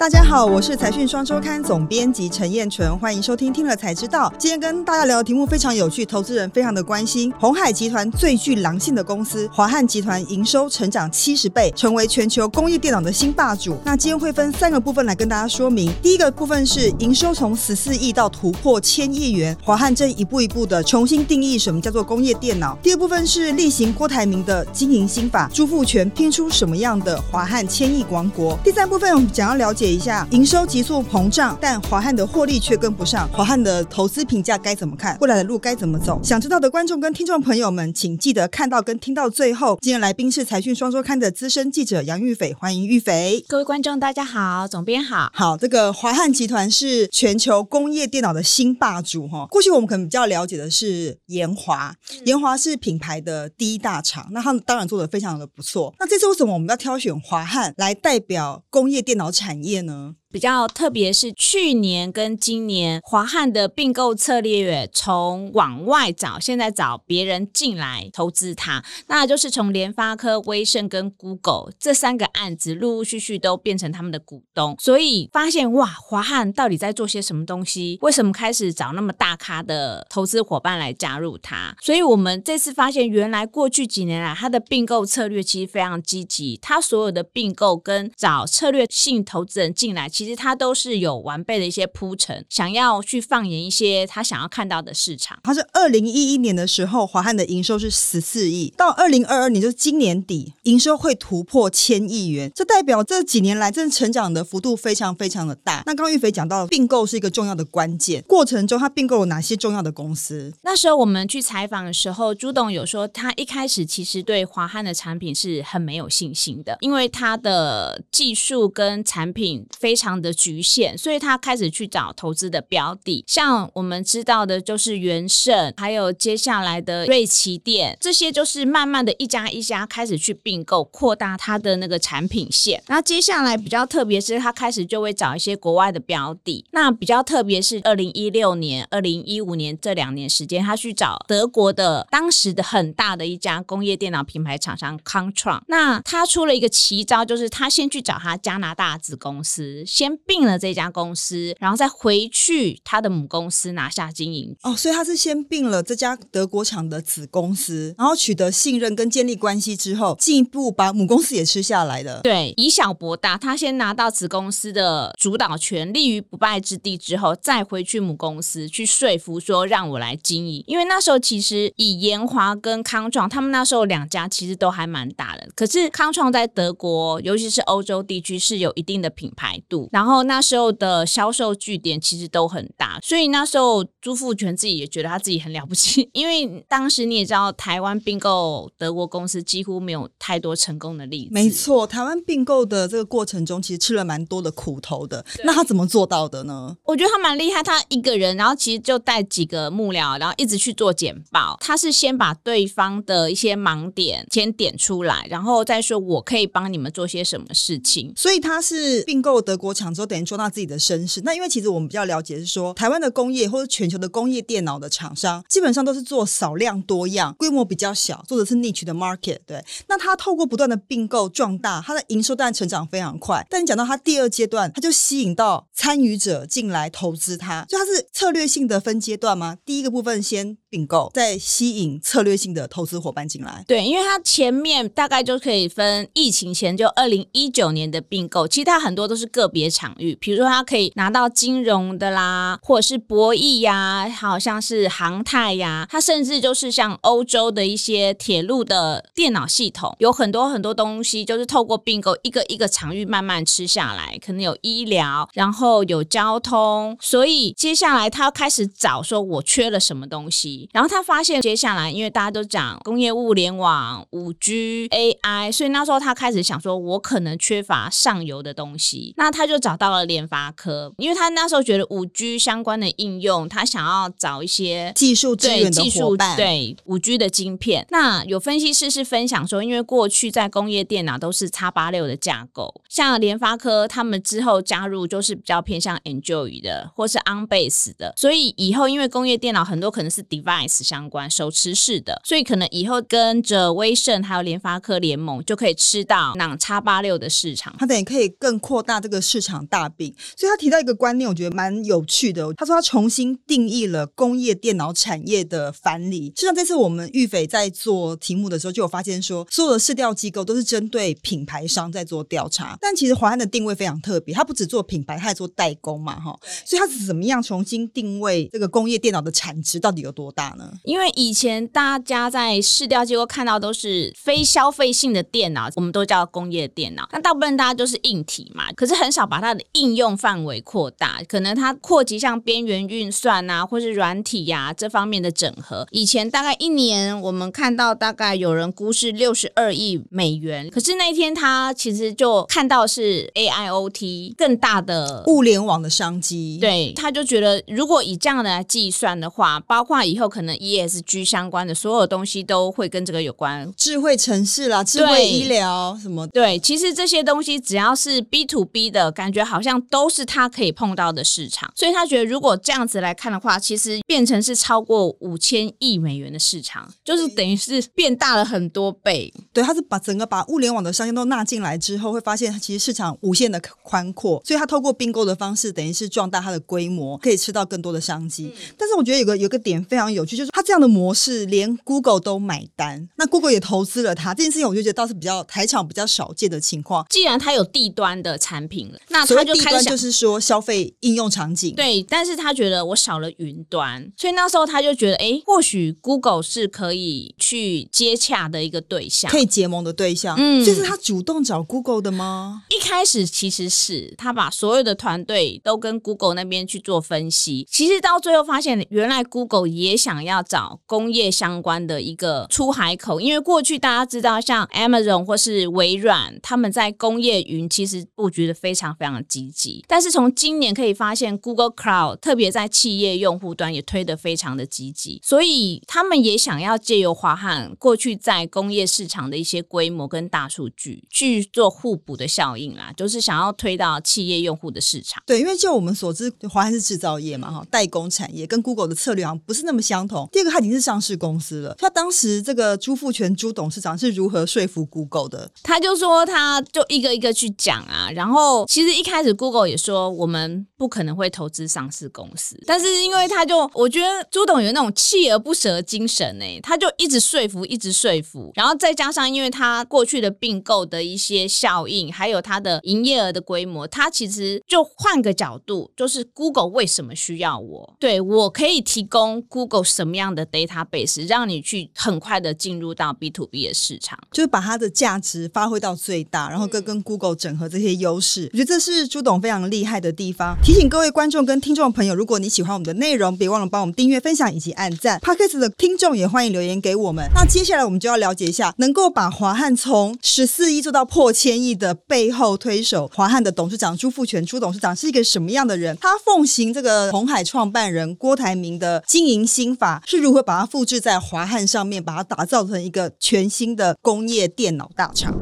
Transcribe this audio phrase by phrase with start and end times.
[0.00, 4.32] 大家好，我是财讯双周刊总编辑陈彦纯，欢迎收听听了才知道。
[4.38, 7.30] 今天跟大家聊的题目非常有趣，投资人非常的关心。
[7.38, 13.76] 红海集团最具狼性的公司华汉集团营收成长七十倍，成为全球工业电脑的新霸主。
[13.84, 15.92] 那今天会分三个部分来跟大家说明。
[16.00, 22.74] 第一个部分是营收从十四亿到突破千亿元，华汉正一步一步的重新定义什么叫做工业电脑。
[22.82, 28.58] 第二部分是例行郭台铭的经营心法，朱富全拼出什么样的华汉千亿王国。
[28.64, 29.89] 第三部分我们想要了解。
[29.90, 33.28] 一下营收急速膨胀，但华汉的获利却跟不上。
[33.30, 35.18] 华汉的投资评价该怎么看？
[35.20, 36.20] 未来的路该怎么走？
[36.22, 39.78] 想知道的观众跟听众朋友们，请记得看到跟听到最后。
[39.82, 43.44] 今天来宾是财讯双周刊的资深记者杨玉斐，欢迎玉斐。
[43.48, 45.28] 各位观众大家好，总编好。
[45.34, 49.46] 好，这个华汉集团是全球工业电脑的新霸主哈。
[49.50, 51.92] 过去我们可能比较了解的是研华，
[52.24, 55.92] 研华是品牌的第一大厂，那他们当然做的非常的不错。
[55.98, 59.79] 那这次为什么我们要挑选华汉来代表工业电脑产业？
[59.82, 60.16] 呢？
[60.32, 77.98] 比较特别是去年跟今年，华汉的并购策略从往外找，现在找别人进来投资它，那就是从联发科、威盛跟 Google 这三个案子陆陆续续都变成他们的股东，所以发现哇，华汉到底在做些什么东西？
[78.00, 81.74] 为什么开始找那么大咖的投资伙伴来加入它？
[81.82, 90.08] 所以我们这次发现，原来过去几年来，它的并购策略其实非常积极，它所有的并购跟找策略性投资人进来。
[90.20, 95.38] 其实他都是有完备的一些铺陈，想要去放眼一些他想要看到的市场。
[95.42, 105.82] 他是二零一一年的时候，华汉的营收是十四亿，到二零二二年就是今年底，营收会突破千亿元，这代表这几年来真的成长的幅度非常非常的大。
[105.86, 110.52] 那刚刚玉肥讲到并购是一个重要的关键，过程中他并购了哪些重要的公司？
[110.60, 120.09] 那时候我们去采访的时候，朱董有说他一开始其实对华汉的产品是很没有信心的，因为他的技术跟产品非常。
[120.18, 132.82] 的局限，所以他开始去找投资的标的，像我们知道的，就是元盛，还有接下来的瑞奇电，这些就是慢慢的一家一家开始去并购，扩大它的那个产品线。
[132.86, 136.64] 那接下来比较特别是，他开始就会找一些国外的标的。
[136.70, 145.60] 那比较特别是二零一六年、二零一五年这两年时间，他去找德国的当时的很大的一家工业电脑品牌厂商 Contron。
[145.66, 149.84] 那他出了一个奇招，就是他先去找他加拿大子公司。
[150.00, 154.56] 先并了这家公司，然后再回去他的母公司拿下经营。
[154.62, 162.18] 哦，所以他是先并了这家德国厂的子公司，然后取得信任跟建立关系之后，进一步把母公司也吃下来的。
[162.22, 170.64] 对，以小博大，他先拿到子公司的主导权，立于不败之地之后，再回去母公司去说服说让我来经营。
[170.66, 179.89] 因为那时候其实以研华跟康创，他们那时候两家其实都还蛮大的，可是康创在德国，尤其是欧洲地区是有一定的品牌度。
[179.90, 186.08] 然后那时候的销售据点其实都很大，所以那时候朱富全自己也觉得他自己很了不起。
[186.14, 191.30] 因为当时你也知道，台湾并购德国公司几乎没有太多成功的例子。
[191.32, 195.24] 没错，台湾并购的这个过程中，其实吃了蛮多的苦头的。
[195.44, 196.76] 那他怎么做到的呢？
[196.84, 201.56] 我觉得他蛮厉害，他一个人，然后其实就带几个幕僚，然后一直去做简报。
[201.60, 208.12] 他是先把对方的一些盲点先点出来，然后再说我可以帮你们做些什么事情。
[208.16, 209.74] 所以他是并购德国。
[209.80, 219.38] 厂之后等于说他自己的身世，那因为其实我们比较了解是说，台湾的工业或者全球的工业电脑的厂商，基本上都是做少量多样，规模比较小，做的是 niche 的 market。
[219.46, 223.44] 对，那他透过不断的并购壮大，他的营收当然成长非常快。
[223.48, 229.56] 但你讲到他第二阶段，他就吸引到参与者进来投资他，所以他是策略性的分阶段吗？
[229.64, 230.56] 第一个部分先。
[230.70, 260.59] 并购再吸引策略性的投资伙伴进来，对，因为它前面大概就可以分疫情前就二零一九年的并购，其实它很多都是个别场域，比如说它可以拿到金融的啦，或者是博弈呀，好像是航太呀，它甚至就是像欧洲的一些铁路的电脑系统，有很多很多东西就是透过并购一个一个场域慢慢吃下来，可能有医疗，然后有交通，所以接下来他开始找说我缺了什么东西。
[260.72, 269.14] 然后他发现，接下来因为大家都讲工业物联网、五 G、AI，所以那时候他开始想说，我可能缺乏上游的东西。
[269.16, 277.86] 那他就找到了联发科，因为他那时候觉得五 G 相关的应用，他想要找一些技术资源的伙伴，对五 G 的晶片。
[277.90, 290.49] 那有分析师是分享说，因为过去在工业电脑都是叉八六的架构，像联发科他们之后加入就是比较偏向 Enjoy 的，或是 On Base 的，所以以后因为工业电脑很多可能是 Device。
[290.84, 297.74] 相关，手持式的，所以可能以后跟着威盛还有联发科联盟，就可以吃到那叉八六的市场。
[297.78, 300.14] 他等于可以更扩大这个市场大饼。
[300.36, 302.52] 所以他提到一个观念，我觉得蛮有趣的。
[302.54, 306.26] 他说他重新定义了工业电脑产业的藩篱。
[306.36, 312.76] 实际上，这次我们玉斐在做题目的时候，就有发现说，所有的市调机构都是针对品牌商在做调查。
[312.80, 316.38] 但其实华安的定位非常特别，他不只做品牌，他还做代工嘛，哈。
[316.64, 320.72] 所以他是怎么样重新定位这个工业电脑的产值到底有多大呢？
[320.84, 327.08] 因为以前大家在市调机构看到都是非消费性的电脑，我们都叫工业电脑。
[327.12, 335.86] 那大部分大家都是硬体嘛，可是很少把它的应用范围扩大，可能它扩及像边缘运算啊，或是软体呀这方面的整合。
[335.90, 346.58] 以前大概一年我们看到大概有人估是六十二亿美元，可是那一天他其实就看到是 AIoT 更大的物联网的商机。
[346.60, 356.26] 对，他就觉得如果以这样的来计算的话，包括以后可能 ESG 相关的所有东西都会跟这个有关，智慧城市啦，智慧医疗什么？
[356.28, 361.70] 对，其实这些东西只要是 B to B 的感觉，好像都是他可以碰到的市场。
[361.74, 369.32] 所以他觉得，如果这样子来看的话，其实变成是超过五千亿美元的市场，就是等于是变大了很多倍。
[369.52, 374.40] 对，他是把整个把物联网的商业都纳进来之后，会发现其实市场无限的宽阔。
[374.44, 378.52] 所以他透过并购的方式，等于是壮大它的规模，可以吃到更多的商机。
[378.76, 387.06] 但是我觉得有个有个点非常有趣，就是他这样的模式连 Google 都买单，那 Google 也投资了他这件事情，我就觉得倒是比较台场比较少见的情况。
[387.10, 391.74] 既然他有地端的产品了，那他就开始就是说消费应用场景。
[391.74, 400.36] 对，但是他觉得我少了云端，所以那时候他就觉得，哎，或许 Google 是可以去接洽的一个对象，可以结盟的对象。
[400.38, 402.62] 嗯，这是他主动找 Google 的吗？
[402.68, 435.22] 一开始其实是他把所有的团队都跟 Google 那边去做分析，其实到最后发现，原来 Google 也想想要找工业相关的一个出海口，因为过去大家知道，像 Amazon 或是微软，他们在工业云其实布局的非常非常积极，但是从今年可以发现，Google Cloud 特别在企业用户端也推得非常的积极，所以他们也想要借由华汉过去在工业市场的一些规模跟大数据去做互补的效应啦，就是想要推到企业用户的市场。
[435.24, 440.28] 对，因为就我们所知，华汉是制造业嘛，哈，代工产业跟 Google 的策略好像不是那么相同。
[440.30, 441.74] 第二个，它已经是上市公司了。
[441.76, 445.50] 他当时这个朱富全朱董事长是如何说服 Google 的？
[445.64, 448.08] 他就说，他就一个一个去讲啊。
[448.14, 452.56] 然后其实一开始 Google 也说，我们不可能会投资上市公司。
[452.66, 458.52] 但是因为他就，我觉得朱董有那种锲而不舍的精神呢，他就一直说服，一直说服。
[458.54, 467.96] 然后再加上，因为他过去的并购的一些效应，还有他的营业额的规模，他其实就换个角度，就是 Google 为什么需要我？
[467.98, 478.48] 对我可以提供 Google 什么样的 database，让你去很快的进入到 B to B 的市场，就是把它的价值发挥到最大，然后跟跟 Google 整合这些优势。
[478.52, 480.56] 我觉得这是朱董非常厉害的地方。
[480.62, 485.18] 提醒各位观众跟听众朋友，如果你喜欢我们的内容，别忘了帮我们订阅、分享以及按赞。
[485.20, 487.28] Podcast 的听众也欢迎留言给我们。
[487.34, 495.96] 那接下来我们就要了解一下，能够把华汉从十四亿做到破千亿的背后推手，华汉的董事长朱富全朱董事长是一个什么样的人？
[496.00, 505.34] 他奉行这个红海创办人郭台铭的经营法，是如何把它复制在华汉上面，把它打造成一个全新的工业电脑大厂？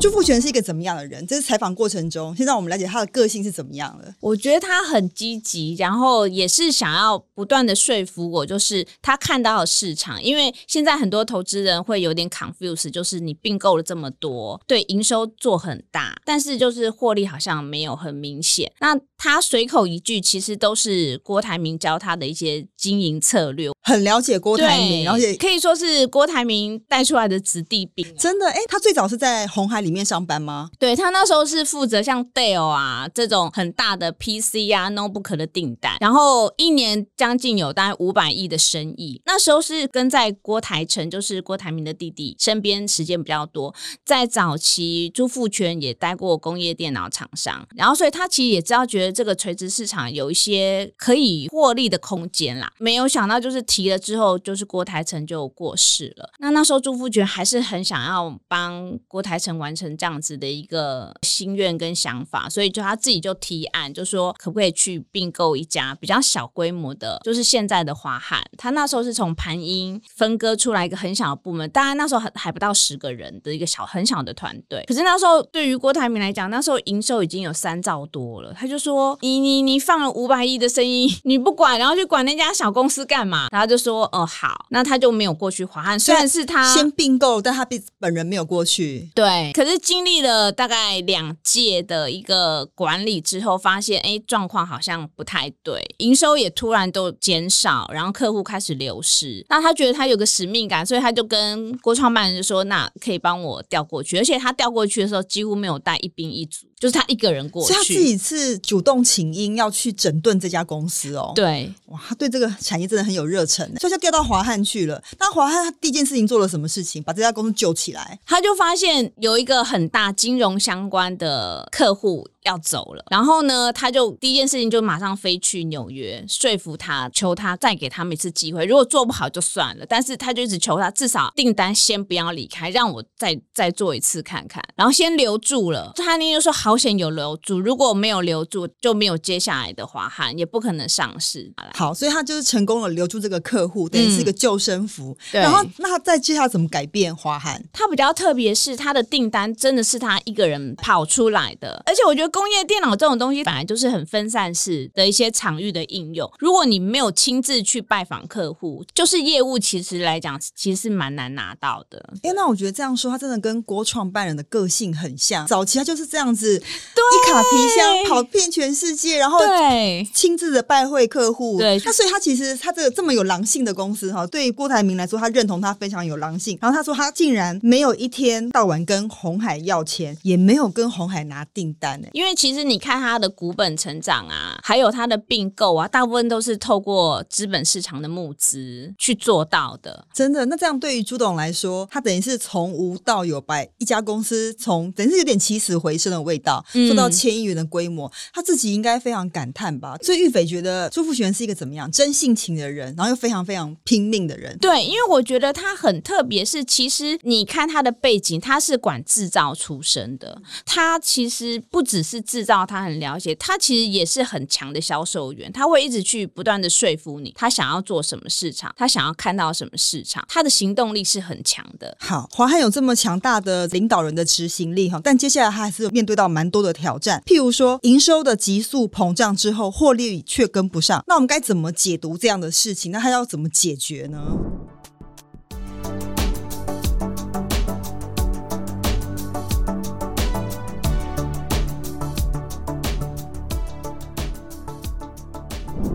[0.00, 1.26] 朱富全是一个怎么样的人？
[1.26, 4.14] 这是采访过程中，先让我们了解他的个性是怎么样的。
[4.20, 10.22] 我觉得他很积极，然后也是想要不断的说服我，就是他看到了市场。
[10.22, 18.72] 因为现在很多投资人会有点 confuse，就是你并购了这么多，对营收做很大，但是就是获利好像没有很明显。
[18.80, 28.06] 那他随口一句，其实都是郭台铭教他的一些经营策略，很了解郭台铭，然后也可以说是郭台铭带出来的子弟兵。
[28.16, 29.90] 真的，哎，他最早是在红海里。
[29.90, 30.70] 面上班吗？
[30.78, 39.20] 对他那时候是负责像 Dell 啊这种很大的 PC 啊 notebook 的订单，然后一年将近有大概五百亿的生意。
[39.26, 43.74] 那时候是跟在郭台成，就是郭台铭的弟弟身边时间比较多。
[44.06, 52.72] 在早期，朱富全也待过工业电脑厂商，然后所以他其实也知道，觉这个垂直市场有一些可以获利的空间啦。
[52.78, 56.30] 没有想到就是提了之后，就是郭台成就过世了。
[56.38, 68.42] 那那时候朱富全还是很想要帮郭台成完成这样子的一个心愿跟想法，所以就他自己就提案，就说可不可以去并购一家比较小规模的，就是现在的华汉。
[68.58, 74.84] 他那时候是从盘英分割出来一个很小的部门，当然那时候还还不到十个人的一个小很小的团队。
[74.86, 83.48] 可是那时候对于郭台铭来讲，那时候营收已经有三兆多了，他就说你你你放了五百亿的生意 你不管，然后去管那家小公司干嘛？
[83.50, 89.10] 然后就说哦好，那他就没有过去华汉，虽然是他先并购，但他本本人没有过去。
[89.14, 99.44] 对，可是经历了大概两届的一个管理之后，发现哎状况好像不太对，营收也突然都减少，然后客户开始流失。
[99.48, 107.72] 那他觉得他有个使命感，所以他就跟郭创办人就说：“那可以帮我调过去。”而且他调过去的时候几乎没有带一兵一卒，就是他一个人过去。
[107.72, 111.32] 所以他自己是主动请缨要去整顿这家公司哦。
[111.34, 115.00] 对，哇，他对这个产业真的很有热忱，所以就调到华汉去了。
[115.18, 117.02] 那华汉他第一件事情做了什么事情？
[117.02, 118.18] 把这家公司救起来。
[118.26, 122.28] 他就发现有一个很大金融相关的客户。
[122.44, 128.64] 要走了，然后呢，他就第一件事情就马上飞去纽约，说服他，求他再给他们一次机会。
[128.64, 135.92] 如果做不好就算了，但是他就一直求他，至少订单先不要离开，让我再再做一次看看，然后先留住了。
[135.96, 141.52] 他那就说好险有留住，如果没有留住，就没有接下来的华汉，也不可能上市。
[141.74, 145.14] 好，所以他就是成功了留住这个客户，等于是一个救生符。
[145.30, 147.62] 然后那他再接下来怎么改变华汉？
[147.70, 152.29] 他比较特别是他的订单真的是他一个人跑出来的，而且我觉得。
[152.30, 156.30] 工业电脑这种东西本来就是很分散式的一些场域的应用。
[156.38, 162.14] 如果你没有亲自去拜访客户，就是业务其实来讲，其实是蛮难拿到的。
[162.22, 165.46] 哎，那我觉得这样说，他真的跟郭创办人的个性很像。
[165.46, 171.58] 早期他就是这样子，一卡皮箱跑遍全世界，然后对亲自的拜会客户。
[171.58, 176.58] 对，那所以他其实他这个这么有狼性的公司哈，对于郭台铭来说，他认同他非常有狼性。
[176.60, 182.08] 然后他说他竟然没有一天到晚跟红海要钱，也没有跟红海拿订单呢。
[182.20, 190.06] 因为其实你看它的股本成长啊，还有它的并购啊，大部分都是透过资本市场的募资去做到的。
[190.12, 199.96] 真的，那这样对于朱董来说，他等于是从无到有，把一家公司从等于是有点起死回生的味道，做到千亿元的规模，他自己应该非常感叹吧？
[200.02, 204.54] 所以玉斐觉得朱富全是一个怎么样真性情的人，然后又非常非常拼命的人。
[204.58, 212.09] 对，因为我觉得他很特别，是其实你看他的背景，他是管制造出身的，他其实不只是。
[212.10, 221.96] 是制造，他很了解，他其实也是很强的销售员，他会一直去不断的说服你，他想要做什么市场，他想要看到什么市场，他的行动力是很强的。
[222.00, 232.90] 好，华汉有这么强大的领导人的执行力哈，但接下来他还是面对到蛮多的挑战，譬如说营收的急速膨胀之后，获利却跟不上，那我们该怎么解读这样的事情？
[232.90, 234.20] 那他要怎么解决呢？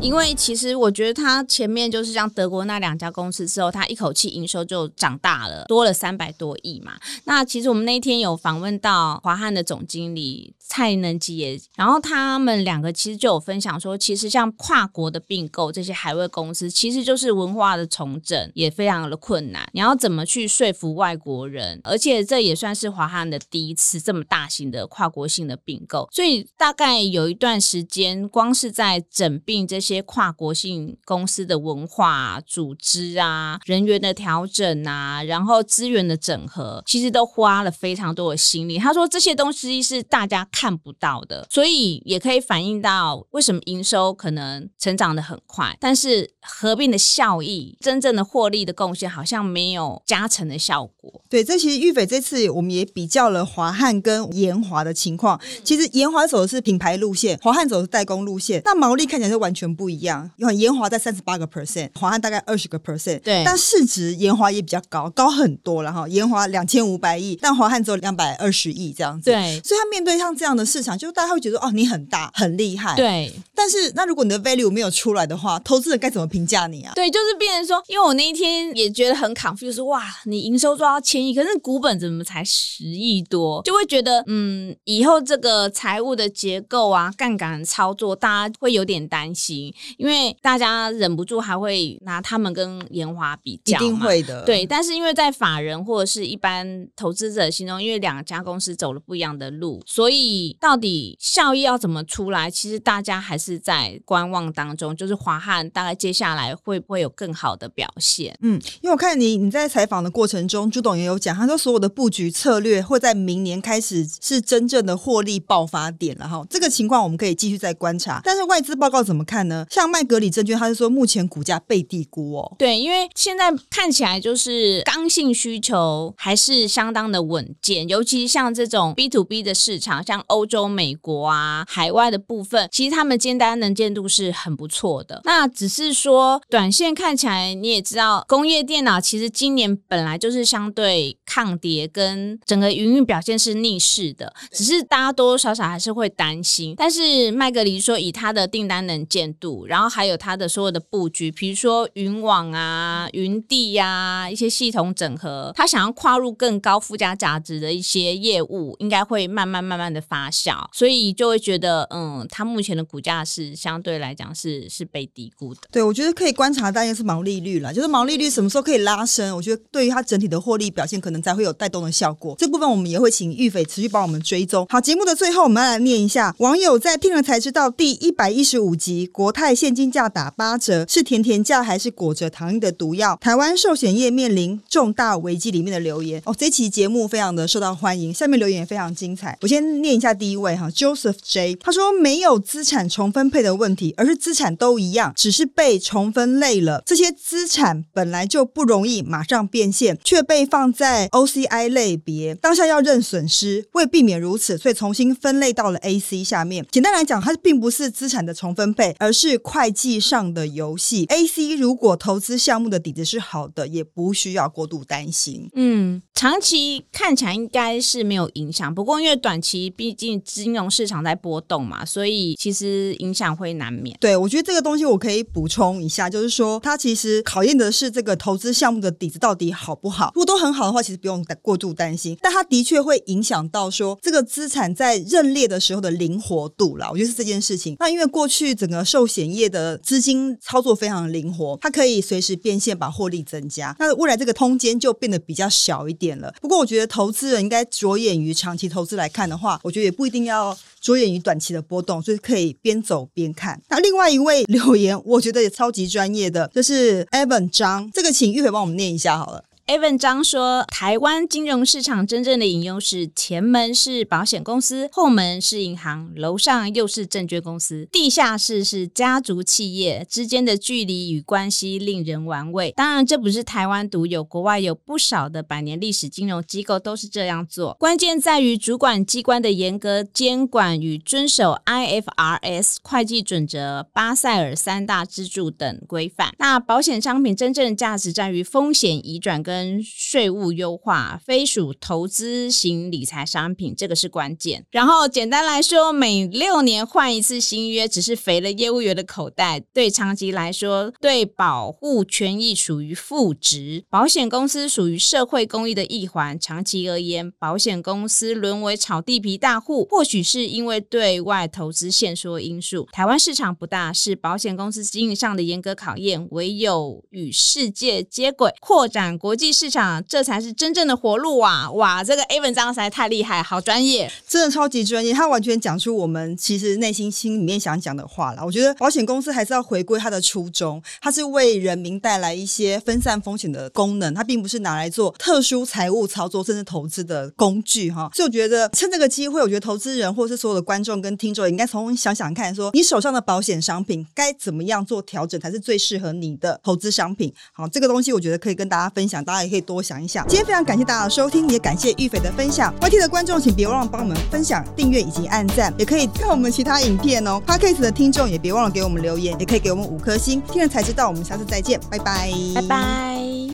[0.05, 6.93] 因为其实我觉得他前面就是像德国那两家公司之后，他一口气营收就长大了，多了三百多亿嘛。
[7.23, 19.67] 那其实我们那天有访问到华汉的总经理蔡能吉也，然后他们两个其实就有分享说，其实像跨国的并购这些海外公司，其实就是文化的重整也非常的困难。
[19.73, 21.81] 你要怎么去说服外国人？
[21.83, 30.01] 而且这也算是华汉的第一次这么大型的跨国性的并购，所以大概有一段时间，光是在整并这些。
[30.05, 38.77] 跨国性公司的文化组织啊，人员的调整啊，然后资源的整合，其实都花了非常多的心力。
[38.77, 51.21] 他说这些东西是大家看不到的，所以也可以反映到为什么营收可能成长的很快，但是合并的效益、真正的获利的贡献好像没有加成的效果。
[51.29, 55.39] 对，这其实玉斐这次我们也比较了华汉跟延华的情况。
[55.63, 59.85] 其实延华走的是品牌路线，华汉走的是代工路线，那毛利看起来是完全不。
[59.85, 66.07] 不一样，因为延华在三十八个 percent，华汉大概二十个 percent，对，但市值延华也比较高，高很多了哈。
[66.07, 73.31] 延华两千五百亿，但华汉只有两百二十亿这样子，对，所以他面对像这样的市场，就是大家会觉得哦，你很大很厉害，对。
[73.53, 76.91] 但是那如果你的 value 没有出来的话，投资人该怎么评价你啊？
[76.93, 83.61] 对，就是变成说，因为我那一天也觉得很 confused，哇，你营收做到千亿，可是股本怎么才十亿多？
[83.63, 89.73] 就会觉得嗯，以后这个财务的结构啊，杠杆操作，大家会有点担心。
[89.97, 94.43] 因为大家忍不住还会拿他们跟研华比较，一定会的。
[94.43, 104.95] 对，但是因为在法人或者是一般投资者心中，因为两家公司走了不一样的路，所以以到底效益要怎么出来，其实大家还是在观望当中。
[104.95, 108.37] 就是华汉大概接下来会不会有更好的表现？
[108.41, 116.45] 嗯，因为我看你你在采访的过程中，朱董也有讲，他说所有的布局策略会在明年开始是真正的获利爆发点了哈。
[116.49, 118.21] 这个情况我们可以继续再观察。
[118.23, 119.65] 但是外资报告怎么看呢？
[119.69, 122.55] 像麦格里证券，他是说目前股价被低估哦。
[122.57, 135.21] 对，因为现在看起来就是刚性需求还是相当的稳健，尤其像这种 B to B 的市场，像欧洲、美国啊，海外的部分，其实他们接单能见度是很不错的。
[135.23, 146.73] 那只是说短线看起来，你也知道，工业电脑其实今年本来就是相对抗跌，跟整个营运表现是逆势的，只是大家多多少少还是会担心。
[146.77, 165.59] 但是麦格里说，以他的订单能见度，然后还有他的所有的布局，比如说云网啊、云地呀、一些系统整合，他想要跨入更高附加价值的一些业务，应该会慢慢慢慢的发酵，所以就会觉得，嗯，他目前的股价是相对来讲是是被低估的。
[165.69, 172.35] 对，我觉得可以观察，大概是毛利率了，就是毛利率什么时候可以拉升，我觉得对于它整体的获利表现，可能才会有带动的效果。
[172.37, 174.65] 这部分我们也会请玉斐持续帮我们追踪。
[174.69, 183.17] 好，节目的最后，我们来念一下网友在听了才知道第一百一十五集国泰现金价打八折，是甜甜价还是裹着糖衣的毒药？
[183.19, 189.37] 台湾寿险业面临重大危机里面的留言哦，这期节目非常的受到欢迎，下面留言也非常精彩。
[189.41, 196.83] 我先念一下第一位哈，Joseph J，他说没有资产重分配的问题，而是资产都一样，只是被重分类了。
[196.85, 203.65] 这些资产本来就不容易马上变现，却被放在 OCI 类别，当下要认损失。
[203.73, 206.65] 为避免如此，所以重新分类到了 AC 下面。
[206.71, 211.05] 简单来讲，它并不是资产的重分配，而是会计上的游戏。
[211.09, 215.49] AC 如果投资项目的底子是好的，也不需要过度担心。
[215.55, 223.97] 嗯，长期看起来应该是没有影响，不过因为短期毕竟金融市场在波动嘛，所以其实影响会难免。
[223.99, 230.11] 对，我觉得这个东西我可以补充一下，就是说它其实考验的是这个投资项目的底子到底好不好。
[230.15, 236.89] 如果都很好的话，其实不用过度担心，但它的确会影响到说这个资产在认列的时候的灵活度啦。
[236.91, 237.75] 我觉得是这件事情。
[237.79, 243.75] 那因为过去整个寿险业的资金操作非常灵活，它可以随时变现，把获利增加。
[243.79, 246.33] 那未来这个空间就变得比较小一点了。
[246.41, 253.61] 不过我觉得投资人应该着眼于长期投资来看的话，我觉得也不一定要着眼于短期的波动，所以可以边走边看。
[253.69, 259.43] 那另外一位留言，我觉得也超级专业的，就是 Evan 张，这个请玉伟帮我们念一下好了。
[259.67, 272.71] Evan 张说，台湾金融市场真正的隐忧是前门是保险公司，后门是银行，楼上又是证券公司，地下室是家族企业之间的距离与关系令人玩味。
[272.77, 277.75] 当然，这不是台湾独有，国外有不少的百年历史金融机构都是这样做。
[277.79, 286.35] 关键在于主管机关的严格监管与遵守 IFRS 会计准则、巴塞尔三大支柱等规范。
[286.37, 294.65] 那保险商品真正的价值在于风险移转跟跟税务优化，非属投资型理财商品，这个是关键。
[294.69, 299.61] 然后简单来说，每六年换一次新约，只是肥了业务员的口袋。
[299.73, 303.85] 对长期来说，对保护权益属于负值。
[303.89, 306.37] 保险公司属于社会公益的一环。
[306.37, 312.85] 长期而言，保险公司沦为炒地皮大户，或许是因为对外投资限缩因素。
[312.91, 316.27] 台湾市场不大，是保险公司经营上的严格考验。
[316.31, 319.44] 唯有与世界接轨，扩展国际。
[319.51, 321.69] 市场这才是真正的活路啊！
[321.71, 325.13] 哇，这个 A 文章实在太厉害，好专业，真的超级专业。
[325.13, 328.45] 他完全讲出我们其实内心心里面想讲的话了。
[328.45, 338.09] 我觉得保险公司还是要回归它的初衷，它是为人民带来一些分散风险的功能，它并不是拿来做特殊财务操作甚至投资的工具哈。
[338.13, 347.33] 所以我觉得趁这个机会，我觉得投资人或是所有的观众跟听众，应该从想想看，说你手上的保险商品该怎么样做调整，才是最适合你的投资商品。
[347.53, 350.25] 好，这个东西我觉得可以跟大家分享，大大家也可以多想一想。
[350.29, 352.73] 今天非常感谢大家的收听，也感谢玉斐的分享。
[352.79, 357.41] YT 的观众请别忘了帮我们分享、订阅以及按赞，也可以看我们其他影片哦。
[357.45, 360.41] Podcast 的听众也别忘了给我们留言，也可以给我们五颗星。
[360.53, 363.45] 听了才知道，我们下次再见，拜拜，拜拜。